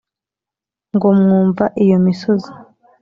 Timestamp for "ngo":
0.95-1.07